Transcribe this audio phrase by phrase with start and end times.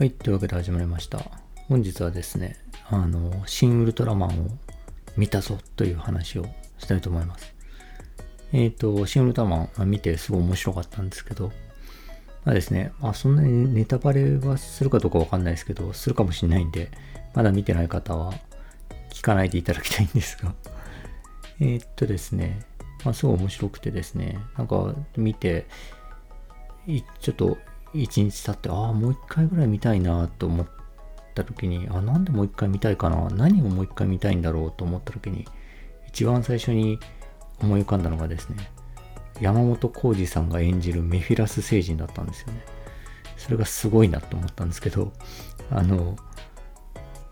[0.00, 1.20] はい、というわけで始まりました。
[1.68, 2.56] 本日はですね、
[2.88, 4.48] あの、新ウルトラマンを
[5.18, 6.46] 見たぞという話を
[6.78, 7.54] したいと思います。
[8.54, 11.48] えっ、ー、と、新ウルトラマン見てすごい面白かったんですけど、
[12.46, 16.90] まあですね、まあそんなにネタバレはするかどうかわかんないですけど、するかもしれないんで、
[17.34, 18.32] まだ見てない方は
[19.10, 20.54] 聞かないでいただきたいんですが、
[21.60, 22.60] えっとですね、
[23.04, 25.66] まあすごい面白くてですね、なんか見て、
[27.20, 27.58] ちょっと
[27.92, 30.66] 一日経って、ああ、もう一回ぐらい見たいなと思っ
[31.34, 35.46] た時に、あ、なんでもう一回見たいかな何をもう一回見たいんだろうと思った時に、
[36.08, 36.98] 一番最初に
[37.60, 38.70] 思い浮かんだのがですね、
[39.40, 42.64] 山本浩二さんが演じるメフィラス星人だったんですよね。
[43.36, 45.12] それがすごいなと思ったんですけど、
[45.70, 46.16] あの、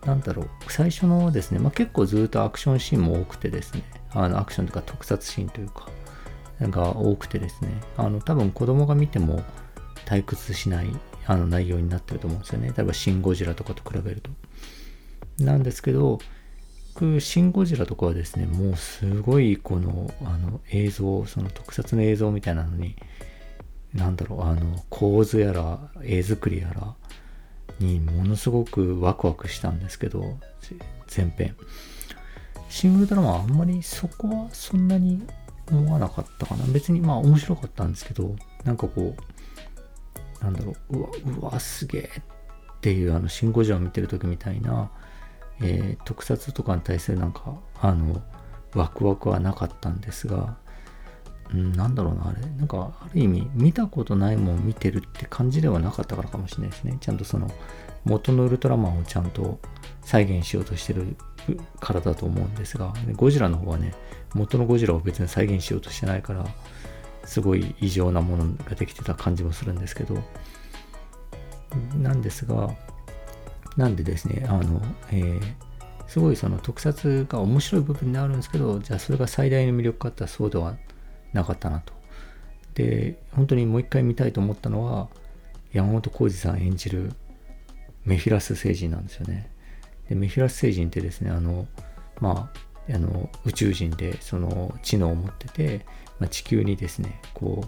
[0.07, 5.88] なんだろう、最初のですね、まあ、結構ずっとアクションシーンも多くてですね、あのアクションとか特撮シーンというか、
[6.60, 9.43] が多くてですね、あの、多分子供が見ても
[10.09, 10.87] 退屈しない
[11.26, 12.68] あの内容になってると思うんですよね。
[12.68, 14.30] 例えば、シン・ゴジラとかと比べると。
[15.45, 16.18] なんですけど、
[17.20, 22.96] シン・ゴジラとかはですね、もうすごいこのあの映像、その特撮の映像みたいなのに、
[23.92, 26.95] なんだろう、あの構図やら絵作りやら
[27.79, 30.38] にものすごくワクワクしたんですけど、
[31.14, 31.54] 前編。
[32.70, 35.23] シン・グルトラマンあんまりそこはそんなに
[35.70, 36.64] 思わなかったかな。
[36.66, 39.38] 別にまあ面白かったんですけど、なんかこう、
[40.43, 41.09] なんだろう、うわ、
[41.41, 42.11] うわ、すげえ
[42.79, 44.91] っていうあの、シン・ゴジラを見てる時みたいな、
[45.61, 48.23] えー、特撮とかに対するなんか、あの、
[48.75, 50.57] ワクワクはなかったんですが、
[51.53, 52.41] うん、なんだろうな、あれ。
[52.57, 56.99] なんか、ある意味、見たことないもん見てるって感じではなかったからかもしれないですね。
[57.01, 57.51] ちゃんとその、
[58.05, 59.59] 元のウルトラマンをちゃんと
[60.03, 61.16] 再現しようとしてる
[61.81, 63.95] からだと思うんですが、ゴジラの方はね、
[64.34, 66.44] 元のゴジラを別に再現しようとしてないから、
[67.28, 70.16] すごい異常なものができてた感じもするんですけど、
[71.99, 72.75] なんですが、
[73.77, 74.81] なんでですね、あの、
[75.12, 75.41] えー、
[76.06, 80.78] すごいその特撮が面白い部分であるんですけど、じゃあそれが最大の魅力かってそうでは
[81.34, 81.93] なかったなと。
[82.72, 85.09] で、本当にもう一回見たいと思ったのは、
[85.75, 87.12] 山本浩二さん演じる
[88.06, 89.50] メフィラス星人なんですよね。
[90.09, 91.69] で、メフィラス星人ってですね、あの、
[92.21, 95.87] まあ、あの宇宙人でその知能を持ってて、
[96.19, 97.65] まあ、地球にですね、こ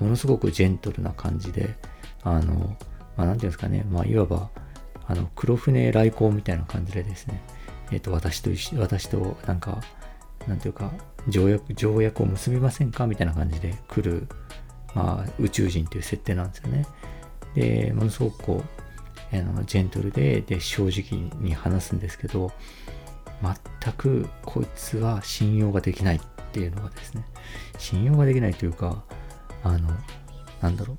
[0.00, 1.74] う、ものすごくジェントルな感じで、
[2.22, 2.76] あの、
[3.16, 4.50] まあ、なんていうんですかね、まあ、いわば、
[5.06, 7.42] あの、黒船来航みたいな感じでですね、
[7.92, 9.80] え、ー、と、私と一、私となんか、
[10.48, 10.92] なんていうか、
[11.28, 13.06] 条約、条約を結びませんか？
[13.06, 14.28] みたいな感じで来る、
[14.94, 16.86] まあ、宇宙人という設定なんですよね。
[17.54, 18.62] で、ものすごくこ
[19.32, 22.52] う、あのジェントルで、で、正直に話すんですけど、
[23.42, 26.20] 全くこいつは信用ができないっ
[26.52, 27.24] ていうのがですね、
[27.78, 29.04] 信用ができないというか、
[29.62, 29.90] あの、
[30.62, 30.96] なんだろ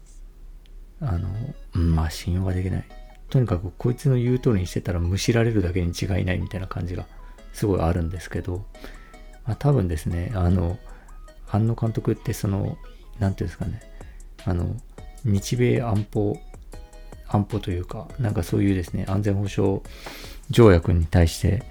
[1.01, 1.29] う、あの、
[1.73, 2.85] まあ信用ができない。
[3.29, 7.05] とにかくこいつの言う通りにしてたらむしられるだけに違いないみたいな感じが
[7.53, 8.65] すごいあるんですけど、
[9.45, 10.77] まあ、多分ですね、あの、
[11.49, 12.77] 庵野監督ってその、
[13.19, 13.81] なんていうんですかね、
[14.45, 14.75] あの、
[15.25, 16.39] 日米安保、
[17.27, 19.81] 安保というか、なんかそういうですね、安全保障
[20.49, 21.63] 条約に対して、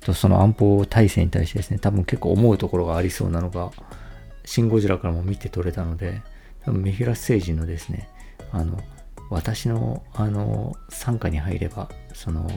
[0.00, 3.70] とその安保体制に対してですね、多分結構思うところがありそうなのが、
[4.44, 6.22] シン・ゴジラからも見て取れたので、
[6.64, 8.08] 多分メフィラ星人のですね、
[8.52, 8.78] あの、
[9.30, 12.50] 私の、あの、傘下に入れば、その、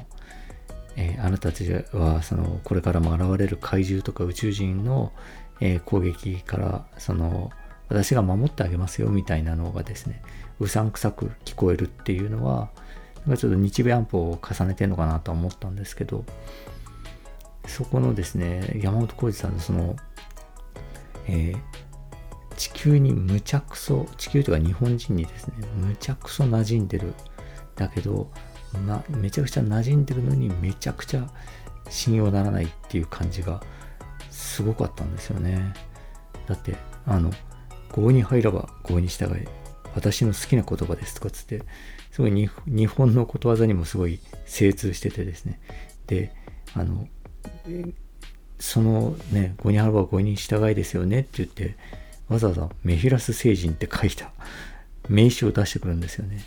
[0.95, 5.11] えー、あなたたちは、その、これからも現れる怪獣とか宇宙人の、
[5.59, 7.51] えー、攻撃から、その、
[7.89, 10.21] 私が守ってあげますよ、みたいなのがですね、
[10.59, 12.69] うさんくさく聞こえるっていうのは、
[13.25, 16.25] なんかちょっと日米安保を重ねてるのかなとは思ったんですけど、
[17.67, 19.95] そこのですね、山本浩二さんのその、
[21.27, 27.13] えー、地球にむちゃくそ、地球というか日本人にですね、むちゃくそ馴染んでる。
[27.75, 28.29] だけど、
[28.85, 31.27] ま、めちゃくちゃ馴染んでるのにめちゃくちゃ
[31.89, 33.61] 信用ならないっていう感じが
[34.29, 35.73] すごかったんですよね。
[36.47, 36.75] だって、
[37.05, 37.31] あの、
[37.91, 39.47] 合に入らば合に従え。
[39.95, 41.63] 私の好きな言葉ですとかつって、
[42.11, 45.59] すごい日本のことわざにもすごい精通しててですね。
[46.07, 46.33] で、
[46.73, 47.07] あの、
[48.59, 51.75] そのね、語に入らば語に従いですよねって言って、
[52.29, 54.31] わざわざメフィラス星人って書いた
[55.09, 56.43] 名刺を出してくるんですよね。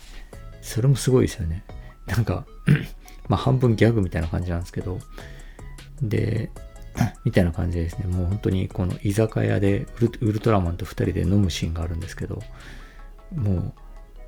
[0.62, 1.62] それもすごいですよね。
[2.06, 2.46] なんか
[3.28, 4.98] まあ半分ギャグみたいな感じなんですけど、
[6.00, 6.50] で、
[7.24, 9.86] みたいな感じでですね、もう本当にこの居酒屋で
[10.20, 12.42] ウルトラマンと2人で飲むシーンがあるんですけど、
[13.34, 13.72] もう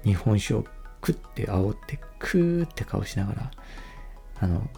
[0.05, 0.65] 日本酒を
[1.05, 3.51] 食って煽ってクーって顔しながら、
[4.41, 4.69] あの、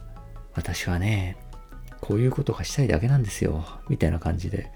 [0.54, 1.36] 私はね、
[2.00, 4.70] こういうことがしたいだけなんですよ、みたいな感じで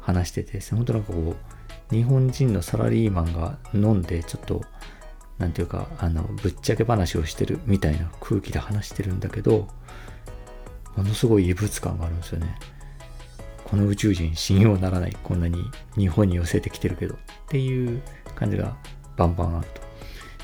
[0.00, 1.36] 話してて、本当なんかこ
[1.90, 4.62] う、日本人のサラリーマンが飲んで、ちょっと、
[5.38, 9.68] なんていうか、あの、ぶっちゃけ話をしてるみたいな空気で話してるんだけど、
[10.96, 12.54] ものすごい異物感があるんですよね。
[13.64, 15.16] この宇宙人信用ならない。
[15.22, 15.64] こんなに
[15.96, 17.14] 日本に寄せてきてるけど。
[17.14, 18.02] っていう
[18.34, 18.76] 感じが
[19.16, 19.80] バンバンあると。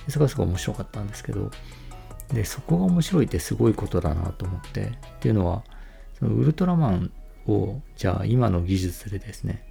[0.07, 1.51] でそこがすごい面白かったんですけど、
[2.33, 4.83] で、そこが面白いってすごいことだなと思って。
[4.85, 4.91] っ
[5.21, 5.63] ていうのは、
[6.19, 7.12] そのウルトラマン
[7.47, 9.67] を、じゃあ今の技術でですね、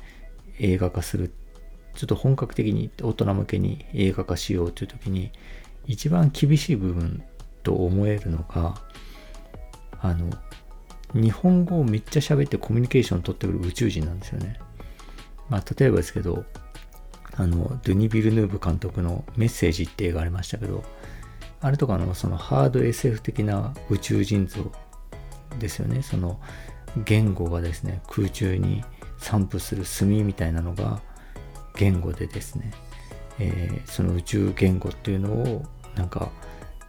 [0.59, 1.33] 映画化する。
[1.95, 5.31] ちょっと本格的に大人向けに映画化しようという時に、
[5.85, 7.23] 一番厳しい部分
[7.63, 8.75] と思えるのが、
[9.99, 10.29] あの、
[11.13, 14.59] 日本語をめっちゃ喋ってコミュニケーション取ってくる宇宙人なんですよね。
[15.49, 16.45] まあ、例えばですけど、
[17.35, 20.83] あの、ドゥニ・ビルヌーブ監督のメッセージって映画ありましたけど、
[21.61, 24.71] あれとかのそのハード SF 的な宇宙人像
[25.59, 26.01] ですよね。
[26.01, 26.39] その
[27.05, 28.83] 言語がですね、空中に
[29.17, 31.01] 散布する墨みたいなのが
[31.75, 32.71] 言語でですね、
[33.39, 35.65] えー、その宇宙言語っていうのを
[35.95, 36.31] なんか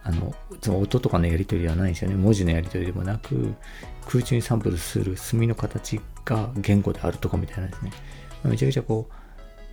[0.03, 2.15] あの、その音とかのやり取りではないんですよね。
[2.15, 3.53] 文字のやり取りでもなく、
[4.07, 7.91] 空中にサンプルする墨の形が言語であるとかみたいなんですね。
[8.43, 9.09] めちゃくちゃこ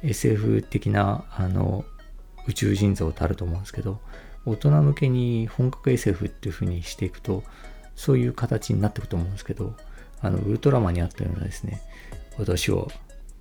[0.03, 1.85] う、SF 的な、あの、
[2.47, 4.01] 宇宙人像ってあると思うんですけど、
[4.45, 7.43] 大人向けに本格 SF っていう風にしていくと、
[7.97, 9.75] そういう形になっていくと思うんですけど、
[10.21, 11.83] あの、ウルトラマンにあったようなですね、
[12.39, 12.87] 私は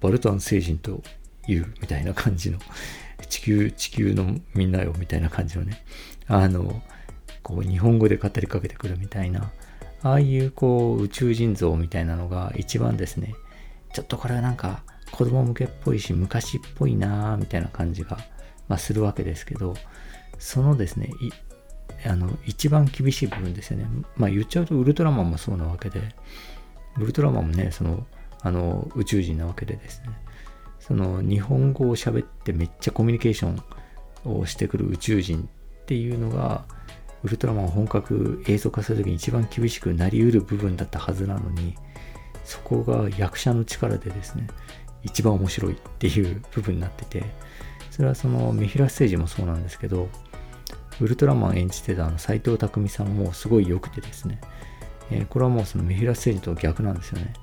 [0.02, 1.04] バルタン星人と
[1.48, 2.60] いうみたいな感じの、
[3.30, 5.84] 地球、地球のみんなよみたいな感じのね、
[6.28, 6.82] あの、
[7.44, 9.52] こう日本語で語りかけてくるみたいな、
[10.02, 13.36] ああいうこう宇宙人像みたいなのが一番ですね、
[13.94, 18.18] ちょっとこれはなんか子供向けっぽいし昔っぽいなみたいな感じが、
[18.68, 19.76] まあ、するわけですけど、
[20.40, 21.10] そのですね、
[22.06, 23.88] あの一番厳しい部分ですよね。
[24.18, 26.02] まあ言っちゃうとウルトラマンもそうなわけで、
[26.98, 28.06] ウルトラマンもね、その
[28.42, 30.10] あの宇宙人なわけでですね、
[30.80, 33.50] その日本語を喋ってめっちゃコミュニケーショ
[34.30, 35.50] ンをしてくる宇宙人
[35.84, 36.64] っていうのが、
[37.24, 41.76] ウルトラマンを本格映像化するときに一番厳しくなりうる部分だったはずなのに、
[42.44, 44.48] そこが役者の力でですね、
[45.04, 47.24] 一番面白いっていう部分になってて、
[47.90, 50.10] それはそのメフィラステージもそうなんですけど、
[51.02, 54.40] ウルトラマン演じてたあの斎藤工さんもすごい良くてですね、
[55.12, 57.34] えー、これはもうそのメフィラステージと逆なんですよね。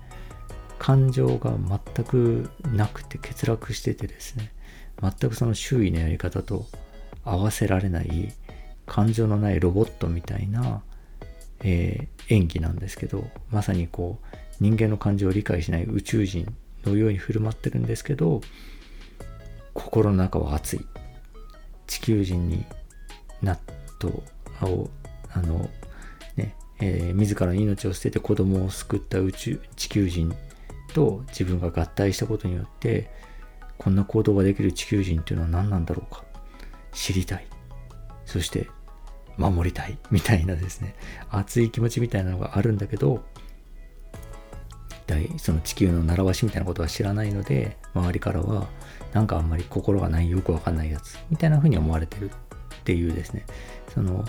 [0.78, 1.52] 感情が
[1.94, 4.52] 全くなくて欠落しててですね、
[5.00, 6.66] 全くその周囲のやり方と
[7.24, 8.32] 合わせられない
[8.86, 10.82] 感情のないロボットみたいな、
[11.60, 16.52] えー、演技なんですけどまさにこう人間の感情を理解しない宇宙人
[16.84, 18.40] のように振る舞ってるんですけど
[19.74, 20.86] 心の中は熱い。
[21.86, 22.64] 地球人に
[23.42, 23.58] なっ
[23.98, 24.22] と
[24.58, 25.68] あの
[26.36, 30.34] ねえー、自らの命を捨てて子供を救った宇宙地球人
[30.94, 33.10] と自分が合体したことによって
[33.78, 36.22] こんな行動ができる地球人っていうのは何なんだろうか
[36.92, 37.46] 知りたい。
[38.24, 38.68] そして
[39.36, 39.98] 守りたい。
[40.10, 40.94] みたいなですね、
[41.30, 43.24] 熱い気持ちみたいなのがあるんだけど、
[45.36, 48.68] その地球の習わしみたいなことは知らないので、周りからは、
[49.12, 52.30] なんかあんまり心がない、よくわかんないやつ、みたいな風に思われてる
[52.82, 53.46] っていうですね、
[53.94, 54.24] その、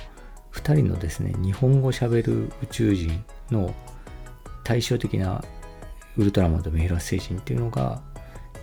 [0.51, 3.73] 2人のですね、日本語喋る宇宙人の
[4.63, 5.43] 対照的な
[6.15, 8.01] ウルトラマンとメヒラス星人っていうのが、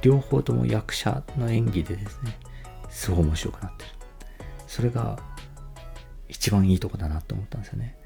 [0.00, 2.38] 両方とも役者の演技でですね、
[2.88, 3.90] すごい面白くなってる。
[4.68, 5.18] それが
[6.28, 7.96] 一番いいとこだなと思ったんですよね。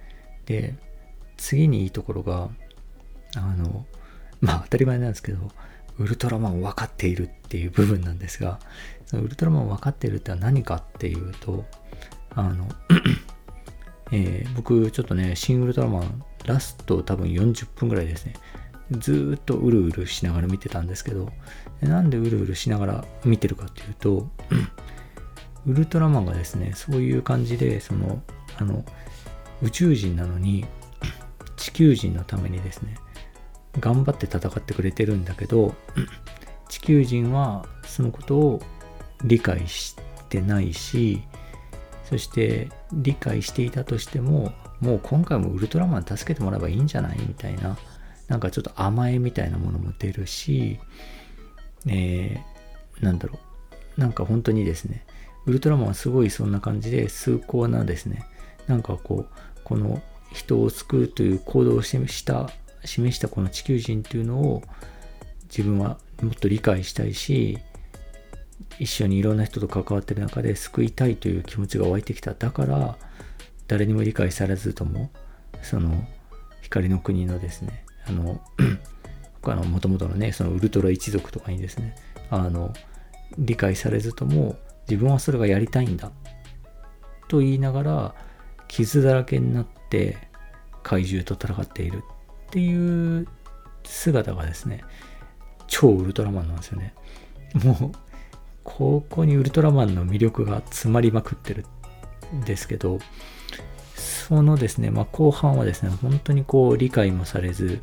[0.47, 0.75] で、
[1.37, 2.49] 次にいいところが、
[3.37, 3.85] あの、
[4.41, 5.51] まあ当たり前なんですけど、
[5.99, 8.59] ウルトラマンを分かっているっていう部分なんですが、
[9.13, 11.65] ウルトラマン分かってるって何かっていうと、
[12.35, 12.69] あの、
[14.13, 18.35] えー、僕ちょっとね、シン・ウルトラマンラスト多分40分ぐらいですね、
[18.91, 21.31] ずっとうるうるしながら見てたんですけど、
[21.81, 24.29] なんでうるうるしながら見てるかっていうと、
[25.67, 28.23] ウルトラマンがですね、そういう感じで、その、
[28.59, 28.85] あの、
[29.63, 30.67] 宇宙人なのに、
[31.57, 32.97] 地球人のためにですね、
[33.81, 35.75] 頑張って戦ってくれてるんだけど、
[36.69, 38.63] 地球人はそのことを
[39.25, 39.97] 理解し
[40.29, 41.23] てないし、
[42.09, 47.77] そして理解していたとしても、もう今回もウルトラマン助けてもらえばいいんじゃないみたいな、
[48.29, 50.79] なんかちょっと甘えみたいなものも出るし、
[51.87, 53.39] えー、なんだろ
[53.97, 54.01] う。
[54.01, 55.05] なんか本当にですね、
[55.47, 58.27] ウルトラマンはすごいそんな感じで崇高なですね、
[58.67, 60.03] なんかこう、この
[60.33, 62.51] 人を救うという行動を示した、
[62.85, 64.63] 示したこの地球人っていうのを
[65.45, 67.59] 自分はもっと理解したいし、
[68.79, 72.35] 一緒にいろんな人と関わってる中で救いたいという気持ちが湧いてきた。
[72.35, 72.97] だから、
[73.69, 75.11] 誰にも理解されずとも、
[75.63, 76.07] その
[76.63, 78.41] 光の国のですね、あの、
[79.43, 81.95] 他の元々のね、そのウルトラ一族とかにですね、
[82.31, 82.73] あの、
[83.39, 84.57] 理解されずとも、
[84.89, 86.11] 自分はそれがやりたいんだ
[87.29, 88.15] と言いながら
[88.69, 90.19] 傷だらけになって
[90.83, 92.03] 怪獣と戦っている
[92.49, 93.27] っていう
[93.85, 94.85] 姿がですね
[95.67, 96.95] 超ウルトラマンなんですよね
[97.65, 97.93] もう
[98.65, 101.67] ここにウルトラマンの魅力が詰まりまくってる
[102.35, 102.99] んですけど
[103.95, 107.81] そのですね、まあ、後半はですね本当にこう理解もされず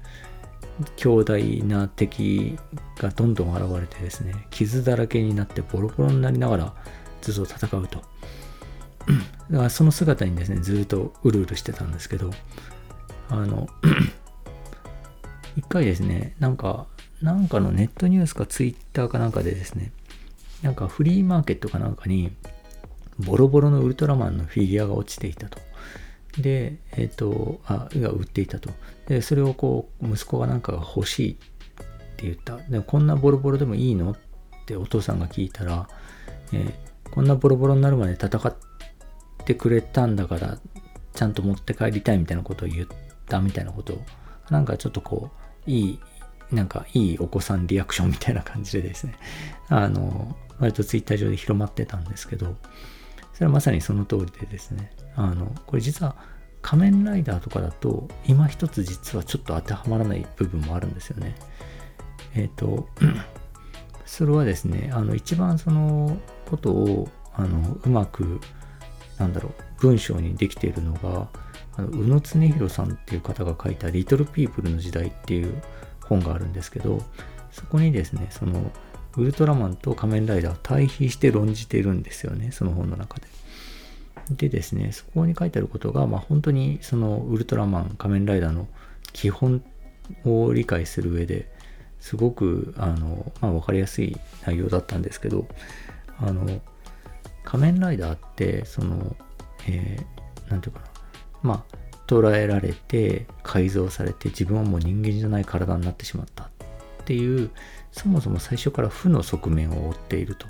[0.95, 2.57] 強大な敵
[2.97, 6.73] がどんどん現れてですね傷だらけになってボロボロになりながら
[7.21, 8.01] ずっと戦うと。
[9.49, 12.31] だからその姿にですねずっとうるうるしてたんですけど
[13.29, 13.67] あの
[15.57, 16.85] 一回ですねなんか
[17.21, 19.91] なんかのネットニュースかツイッターかなんかでですね
[20.61, 22.31] なんかフリーマーケットかなんかに
[23.19, 25.59] ボロボロのウルトラマンのフィギュアが落ちていたと。
[26.37, 28.69] で、えっ、ー、と、あ、が売っていたと。
[29.07, 31.35] で、それをこう、息子がなんかが欲しいっ
[32.15, 32.57] て言った。
[32.57, 34.15] で、こんなボロボロでもいいのっ
[34.65, 35.89] てお父さんが聞いたら、
[36.53, 38.55] えー、こんなボロボロになるまで戦っ
[39.45, 40.57] てくれたんだから、
[41.13, 42.87] ちゃんと持って帰りたいみたいなことを言っ
[43.27, 44.01] たみたいなことを、
[44.49, 45.31] なんかちょっとこ
[45.67, 45.99] う、いい、
[46.51, 49.15] なんかいいお子さんリアクションみたいな感じでですね、
[49.69, 52.55] あの、割とツイッター上で広まってたんですけど、
[53.33, 56.15] それはまさにその通りでですね、あの、これ実は
[56.61, 61.35] 仮面ライダーとかだと、今一つ実はちょっと当てはまらない部分もあるんですよね。
[62.35, 62.87] えっ、ー、と、
[64.05, 66.17] それはですね、あの、一番その
[66.49, 68.41] ことを、あの、うまく、
[69.17, 71.29] なんだろう、文章にできているのが、
[71.77, 75.61] あの宇野恒弘さんっていう方が書いた「リトル・ピープルの時代」っていう
[76.11, 77.01] 本があるんですけど
[77.51, 78.71] そこにですねその
[79.17, 83.27] ウルトラマンと仮面ライダーを対比して論じてるんですよねその本の中で。
[84.29, 88.67] でですねそこに書いてあることが、まあ、本当にそのウルトラマン仮面ライダーの
[89.11, 89.61] 基本
[90.23, 91.49] を理解する上で
[91.99, 95.47] すごくあの、まあ、分かりやすい内容だったんですけど
[96.17, 96.61] あの
[97.43, 99.15] 仮面ライダーってその、
[99.67, 100.05] えー、て
[100.49, 100.85] 言うかな
[101.41, 106.47] まあ捉えられて改造されて自分はもう人間じゃない体になってしまったっ
[107.05, 107.49] ていう
[107.93, 110.45] そもそも最初から負の側面を負っていると。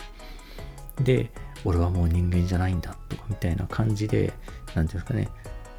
[1.04, 1.30] で、
[1.64, 4.34] 俺はもう人間じゃないんだとかみたいな感じで、
[4.74, 5.30] 何ていうんですかね、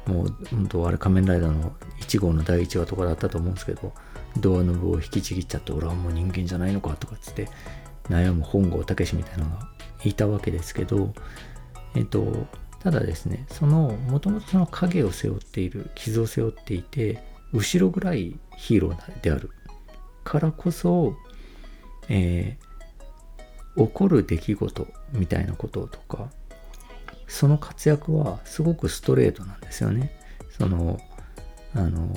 [0.05, 3.93] もう本当あれ仮面ライダーの1号の第1話とかだったと思うんですけど、
[4.37, 7.49] ドアノブを引きちぎっちゃって俺はもう人間じゃないのかとかっつって
[8.09, 9.69] 悩む本郷武みたいなのが
[10.03, 11.13] いたわけですけど、
[11.95, 12.47] えっと、
[12.83, 17.23] ただですね、その、もともとの影を背負っている、傷を背負っていて、
[17.53, 19.51] 後ろぐらいヒーローである
[20.25, 21.15] からこそ、
[22.09, 26.29] えー、起こる出来事みたいなこととか、
[27.27, 30.19] その活躍はすごくストレートなんですよね。
[30.57, 30.99] その、
[31.73, 32.13] あの、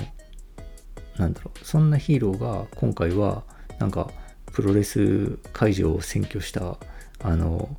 [1.17, 3.43] なんだろう、そんなヒーローが今回は、
[3.79, 4.09] なんか、
[4.51, 6.77] プロレス会場を占拠した、
[7.21, 7.69] あの、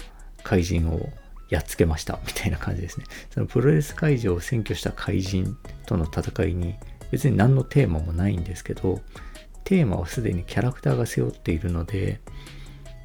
[0.42, 1.09] 怪人を
[1.49, 3.07] やっつけましたみたいな感じですね。
[3.31, 6.75] そのプロレス会場を占拠した怪人との戦いに
[7.11, 9.00] 別に何のテーマもないんですけど、
[9.64, 12.21] テーマはすでにキャラクターが背負っているので、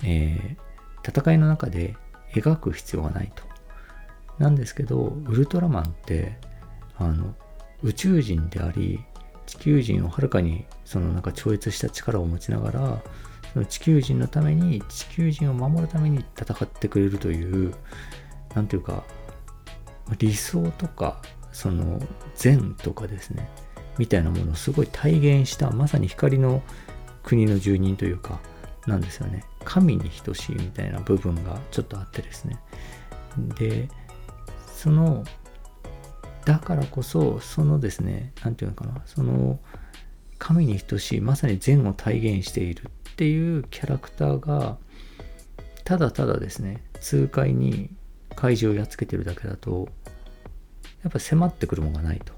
[0.04, 1.96] えー、戦いの中で
[2.34, 3.44] 描く必要がないと。
[4.40, 6.38] なんですけど、ウルトラマンって、
[6.98, 7.36] あの、
[7.82, 9.04] 宇宙人であり、
[9.46, 13.02] 地球人をはるかにそのなんか超越した力を持ちながら、
[13.54, 17.74] その地球人のために、地球人を守るために戦ってくれるという、
[18.56, 19.04] なんていうか、
[20.20, 22.00] 理想とか、その
[22.36, 23.50] 善とかですね、
[23.98, 26.62] みたいなものをすごい体現したまさに光の
[27.22, 28.40] 国の住人というか
[28.88, 29.44] なんですよね。
[29.64, 32.60] 神に等しいみたいな部分がちょっとあってですね。
[33.58, 33.88] で
[34.76, 35.24] その
[36.46, 39.60] だからこそそのですね何て言うのかなその
[40.38, 44.78] 神に等しいまさに善を体現しているっていうキャラクターが
[45.86, 47.90] ただただですね痛快に
[48.36, 49.90] 怪獣をやっつけてるだけだと
[51.04, 52.34] やっぱ迫ってくるものがないと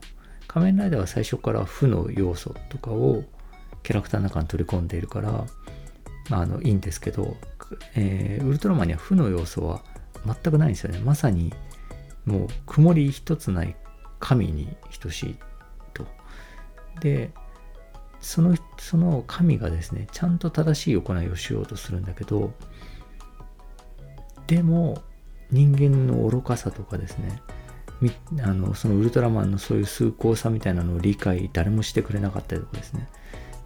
[0.48, 3.24] 仮面ライダーは最初から負の要素とかを
[3.84, 5.46] キャラクターの中に取り込んでいるから、
[6.30, 7.38] まあ、あのいいんですけど、
[7.96, 9.84] えー、ウルトラマンには負の要素は
[10.26, 11.00] 全くないんですよね。
[11.00, 11.54] まさに
[12.26, 13.76] もう曇り一つない
[14.20, 15.36] 神に等しい
[15.94, 16.08] と。
[17.02, 17.32] で、
[18.20, 22.54] そのその神がですね、ちゃんと正しい行いをしようとするんだけど、
[24.48, 25.04] でも
[25.52, 27.42] 人間の愚かさとかですね、
[28.44, 33.08] あのそのウルトラマンのそういう崇高さみたいなのを理解誰もしてくれなかったりとかですね。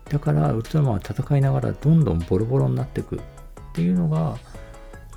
[0.09, 3.19] だからウルトラマンは戦いながらどんどんボロボロになっていくっ
[3.73, 4.37] ていうのが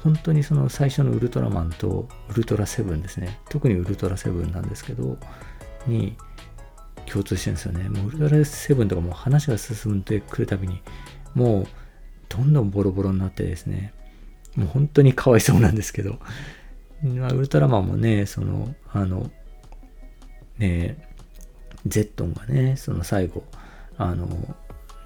[0.02, 3.38] 本当にその最初のウルトラマンとウルトラセブンですね。
[3.48, 5.16] 特にウルトラセブンなんですけど
[5.86, 6.16] に
[7.06, 7.88] 共通してるんですよね。
[7.88, 10.82] もうウルトラセブンとかも話が進んでくるたびに
[11.34, 11.66] もう
[12.28, 13.92] どんどんボロボロになってですね
[14.56, 16.18] もう本当にかわいそうなんですけど。
[17.02, 19.30] まあ、ウルトラマンもね、その、あの、
[20.58, 20.96] ね、
[21.86, 23.44] ゼットンがね、その最後、
[23.96, 24.28] あの、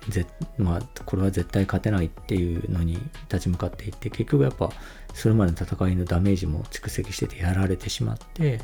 [0.09, 0.25] ぜ
[0.57, 2.95] まあ、これは絶対勝てないっていうのに
[3.29, 4.71] 立ち向かっていって結局やっぱ
[5.15, 8.61] それまでの戦いのダメージも蓄積しててやられてしまって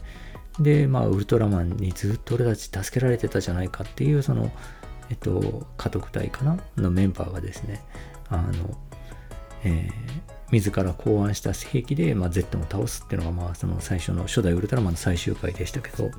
[0.60, 4.52] でまあウルトラマンにずっと俺たち助けられてたじゃないかっていうその
[5.10, 6.58] えっと家督隊かな？
[6.76, 7.82] のメンバーがですね
[8.28, 8.78] あの、
[9.64, 9.92] えー、
[10.52, 16.10] 自ら考案した兵器で、まあ、Z を倒すっていうのがまあその最初の初代ウルトラマンの最終回でしたけど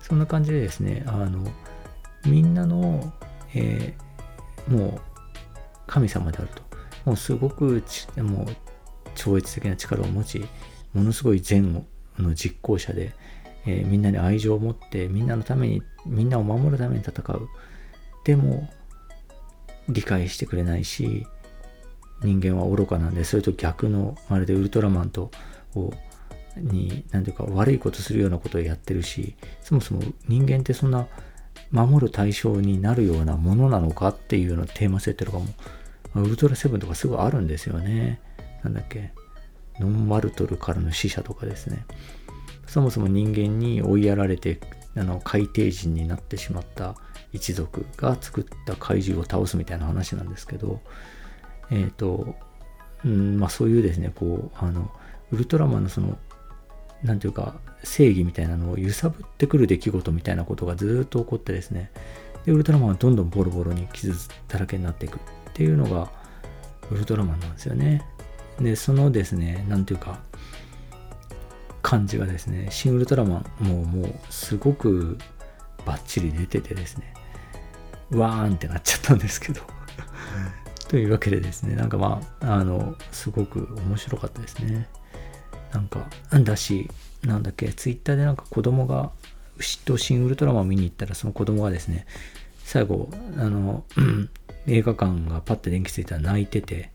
[0.00, 1.50] そんな感じでですねあの
[2.24, 3.12] みんなの、
[3.54, 4.12] えー
[4.68, 5.00] もう
[5.86, 6.62] 神様であると。
[7.04, 7.82] もうすごく
[8.18, 8.46] もう
[9.14, 10.46] 超越的な力を持ち、
[10.94, 11.72] ものすごい善
[12.18, 13.12] の実行者で、
[13.66, 17.48] えー、みんなに愛情を持って、みんなのために、みんなを守るために戦う。
[18.24, 18.70] でも、
[19.88, 21.26] 理解してくれないし、
[22.22, 25.30] 人間は愚かなんで、それと逆の、まるでウルトラマンと、
[25.74, 25.92] を
[26.56, 31.06] に、なんていうか悪いことするようなことをやってるし、そもそも人間ってそんな
[31.70, 35.46] 守る対象になるようなものなのかっていうようなテーマ設定とかも、
[36.14, 38.20] ウルトラセブンとかすぐあるんですよね。
[38.62, 39.12] なんだっけ。
[39.80, 41.86] ノンマルトルからの死者とかですね。
[42.66, 44.60] そもそも人間に追いやられて、
[44.94, 46.94] あの、海底人になってしまった
[47.32, 50.80] 一族が作った怪獣を倒すみたいな話なんですけど、
[51.72, 52.36] えっ、ー、と、
[53.04, 54.90] うん、まあそういうですね、こう、あの、
[55.32, 56.16] ウルトラマンのその
[57.02, 61.90] なんていうか、正義みたいなのを揺さぶってくる出来事みたいなことがずっと起こってですね、
[62.46, 64.14] で、ウルトラマンはどんどんボロボロに傷
[64.48, 65.20] だらけになっていくっ
[65.52, 66.10] ていうのが、
[66.90, 68.04] ウルトラマンなんですよね。
[68.60, 70.20] で、そのですね、なんていうか、
[71.82, 75.18] 感じがですね、シン・ウルトラマンももうすごく
[75.84, 77.12] バッチリ出ててですね、
[78.10, 79.60] わーんってなっちゃったんですけど。
[80.92, 84.90] というわけでですね、なんかまあ、あの、すごく面白かったですね。
[85.72, 86.90] なんか、だし、
[87.22, 89.10] なんだっけ、ツイッターでなんか子供が、
[89.56, 92.04] 牛とシン・ウルトラマンを見に行ったら、その子供がですね、
[92.62, 93.84] 最後、あの、
[94.68, 96.90] 映画館がパッて電気ついたら泣いてて、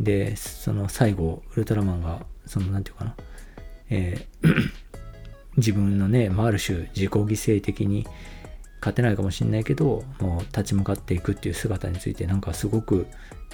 [0.00, 3.14] で、その最後、ウルトラマンが、その、なんていうかな、
[3.88, 4.48] えー
[5.58, 8.04] 自分のね、まあ、ある種自己犠牲的に
[8.80, 13.06] 勝てないかもしれないけど、もう立ち向かっていくっていう姿について、なんかすごく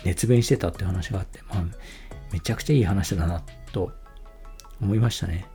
[0.04, 1.64] 熱弁してたって話があって、まあ、
[2.32, 3.92] めちゃくちゃいい話だなと
[4.80, 5.46] 思いましたね。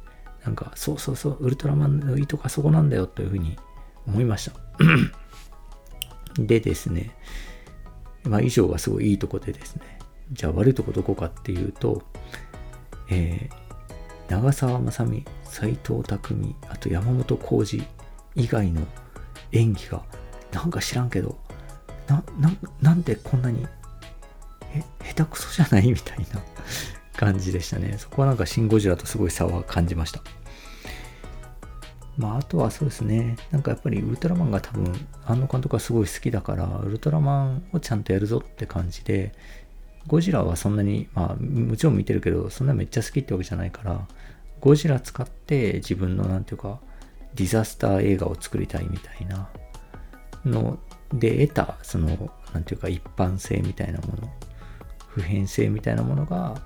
[0.43, 3.57] なんか、そうそうそう、ウルトラマンのいいとこはそこなんだよというふうに
[4.07, 4.59] 思いました。
[6.39, 7.11] でですね、
[8.23, 9.99] まあ以上がすごいいいとこでですね、
[10.31, 12.01] じゃあ悪いとこどこかっていうと、
[13.09, 17.85] えー、長澤まさみ、斎藤匠、あと山本浩二
[18.35, 18.81] 以外の
[19.51, 20.01] 演技が、
[20.51, 21.37] なんか知らんけど、
[22.07, 23.65] な、な、なんでこんなに、
[24.73, 24.83] え、
[25.13, 25.91] 下手くそじゃない？
[25.91, 26.25] みたいな
[27.17, 27.95] 感じでしたね。
[27.97, 30.21] そこはなんかシン・ゴジラとすごい差は感じました。
[32.17, 33.37] まあ、あとはそうですね。
[33.49, 34.93] なんかやっぱりウルトラマンが多分、
[35.25, 39.33] 庵野監督はすごい好きだから、ウルトラマンをちゃんとやるぞって感じで、
[40.07, 44.05] ゴジラはそんなに、まあ、もちろん見てるけど、そんなめっちゃ好きってわけじゃないから、
[44.59, 46.79] ゴジラ使って自分のなんていうか、
[47.39, 49.47] ディザスター映画を作りたいみたいな
[50.45, 50.77] の
[51.13, 54.29] で得た、その、なんていうか一般性みたいなもの、
[55.07, 56.61] 普遍性みたいなものが、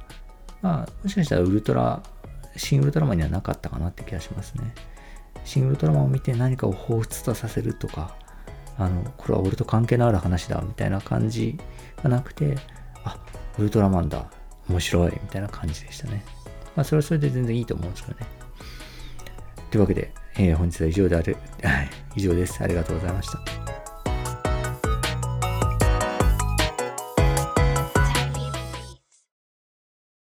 [0.63, 2.01] まあ、もしかしたらウルトラ、
[2.57, 4.73] 新ウルトラマンにはなかったかなって気がしますね。
[5.45, 8.15] 新ウルトラマンを見て何かを彷彿とさせるとか、
[8.79, 11.59] あの、これは俺と関係のある話だ、みたいな感じ
[12.01, 12.57] がなくて、
[13.03, 13.19] あ、
[13.59, 14.25] ウルトラマンだ、
[14.67, 16.23] 面白い、みたいな感じでしたね。
[16.75, 18.25] まあ、それはそれで全然いいと思うんですけどね。
[19.69, 21.37] というわけで、えー、本日は以上である、
[22.15, 22.63] 以上です。
[22.63, 23.62] ありがとうございました。